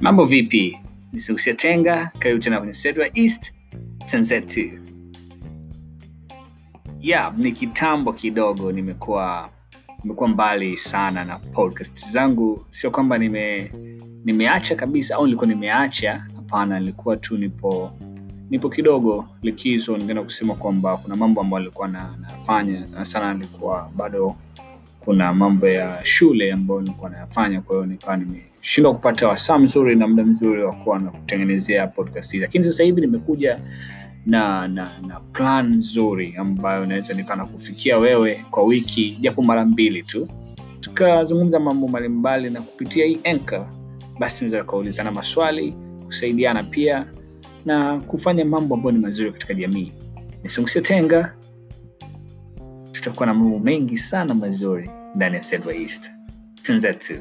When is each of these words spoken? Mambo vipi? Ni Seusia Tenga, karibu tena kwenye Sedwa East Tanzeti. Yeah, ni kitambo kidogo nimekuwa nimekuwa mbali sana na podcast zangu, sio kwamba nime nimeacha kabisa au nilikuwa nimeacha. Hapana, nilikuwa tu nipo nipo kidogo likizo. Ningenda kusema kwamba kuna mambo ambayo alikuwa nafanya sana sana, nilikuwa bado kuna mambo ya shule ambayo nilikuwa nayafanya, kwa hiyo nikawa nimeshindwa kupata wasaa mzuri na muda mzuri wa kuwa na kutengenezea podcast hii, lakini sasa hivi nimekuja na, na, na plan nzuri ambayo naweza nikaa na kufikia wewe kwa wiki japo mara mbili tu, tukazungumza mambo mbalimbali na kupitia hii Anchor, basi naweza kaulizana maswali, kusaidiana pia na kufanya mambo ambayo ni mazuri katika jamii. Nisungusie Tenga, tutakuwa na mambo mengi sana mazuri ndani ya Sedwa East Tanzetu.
Mambo 0.00 0.24
vipi? 0.24 0.78
Ni 1.12 1.20
Seusia 1.20 1.54
Tenga, 1.54 2.10
karibu 2.18 2.40
tena 2.40 2.58
kwenye 2.58 2.72
Sedwa 2.72 3.18
East 3.18 3.52
Tanzeti. 4.06 4.78
Yeah, 7.00 7.38
ni 7.38 7.52
kitambo 7.52 8.12
kidogo 8.12 8.72
nimekuwa 8.72 9.50
nimekuwa 10.04 10.28
mbali 10.28 10.76
sana 10.76 11.24
na 11.24 11.38
podcast 11.38 12.10
zangu, 12.10 12.66
sio 12.70 12.90
kwamba 12.90 13.18
nime 13.18 13.70
nimeacha 14.24 14.74
kabisa 14.76 15.14
au 15.14 15.24
nilikuwa 15.24 15.48
nimeacha. 15.48 16.26
Hapana, 16.36 16.80
nilikuwa 16.80 17.16
tu 17.16 17.38
nipo 17.38 17.92
nipo 18.50 18.68
kidogo 18.68 19.28
likizo. 19.42 19.96
Ningenda 19.96 20.22
kusema 20.22 20.54
kwamba 20.54 20.96
kuna 20.96 21.16
mambo 21.16 21.40
ambayo 21.40 21.62
alikuwa 21.62 21.88
nafanya 21.88 22.88
sana 22.88 23.04
sana, 23.04 23.34
nilikuwa 23.34 23.90
bado 23.96 24.36
kuna 25.06 25.34
mambo 25.34 25.68
ya 25.68 26.00
shule 26.02 26.52
ambayo 26.52 26.80
nilikuwa 26.80 27.10
nayafanya, 27.10 27.60
kwa 27.60 27.76
hiyo 27.76 27.86
nikawa 27.86 28.16
nimeshindwa 28.16 28.94
kupata 28.94 29.28
wasaa 29.28 29.58
mzuri 29.58 29.96
na 29.96 30.06
muda 30.08 30.24
mzuri 30.24 30.62
wa 30.64 30.72
kuwa 30.72 30.98
na 30.98 31.10
kutengenezea 31.10 31.86
podcast 31.86 32.32
hii, 32.32 32.38
lakini 32.38 32.64
sasa 32.64 32.84
hivi 32.84 33.00
nimekuja 33.00 33.58
na, 34.26 34.68
na, 34.68 34.90
na 35.06 35.20
plan 35.20 35.74
nzuri 35.74 36.34
ambayo 36.38 36.86
naweza 36.86 37.14
nikaa 37.14 37.36
na 37.36 37.46
kufikia 37.46 37.98
wewe 37.98 38.44
kwa 38.50 38.62
wiki 38.62 39.16
japo 39.20 39.42
mara 39.42 39.64
mbili 39.64 40.02
tu, 40.02 40.28
tukazungumza 40.80 41.60
mambo 41.60 41.88
mbalimbali 41.88 42.50
na 42.50 42.60
kupitia 42.62 43.06
hii 43.06 43.18
Anchor, 43.24 43.66
basi 44.18 44.44
naweza 44.44 44.64
kaulizana 44.64 45.12
maswali, 45.12 45.74
kusaidiana 46.06 46.62
pia 46.62 47.06
na 47.66 48.00
kufanya 48.00 48.44
mambo 48.44 48.74
ambayo 48.74 48.92
ni 48.92 48.98
mazuri 48.98 49.32
katika 49.32 49.54
jamii. 49.54 49.92
Nisungusie 50.42 50.82
Tenga, 50.82 51.34
tutakuwa 52.92 53.26
na 53.26 53.34
mambo 53.34 53.58
mengi 53.58 53.96
sana 53.96 54.34
mazuri 54.34 54.90
ndani 55.16 55.36
ya 55.36 55.42
Sedwa 55.42 55.74
East 55.74 56.10
Tanzetu. 56.62 57.14